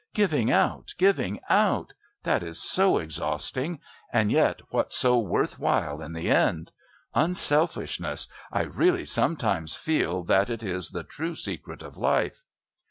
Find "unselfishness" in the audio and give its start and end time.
7.13-8.27